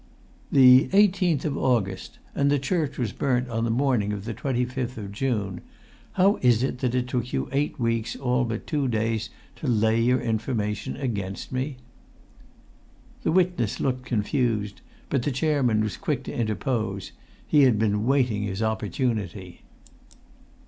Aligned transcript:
"The 0.51 0.89
18th 0.93 1.45
of 1.45 1.55
August! 1.55 2.17
And 2.33 2.49
the 2.49 2.57
church 2.57 2.97
was 2.97 3.11
burnt 3.11 3.47
on 3.49 3.65
the 3.65 3.69
morning 3.69 4.11
of 4.13 4.25
the 4.25 4.33
25th 4.33 4.97
of 4.97 5.11
June! 5.11 5.61
How 6.13 6.37
is 6.41 6.63
it 6.63 6.79
that 6.79 6.95
it 6.95 7.07
took 7.07 7.31
you 7.31 7.47
eight 7.51 7.79
weeks 7.79 8.15
all 8.15 8.43
but 8.43 8.65
two 8.65 8.87
days 8.87 9.29
to 9.57 9.67
'lay 9.67 10.01
your 10.01 10.19
information' 10.19 10.97
against 10.97 11.51
me?" 11.51 11.77
The 13.21 13.31
witness 13.31 13.79
looked 13.79 14.03
confused; 14.05 14.81
but 15.11 15.21
the 15.21 15.29
chairman 15.29 15.81
was 15.83 15.97
quick 15.97 16.23
to 16.23 16.33
interpose; 16.35 17.11
he 17.45 17.61
had 17.61 17.77
been 17.77 18.03
waiting 18.07 18.41
his 18.41 18.63
opportunity. 18.63 19.61